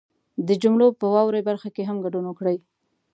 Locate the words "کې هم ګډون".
1.75-2.25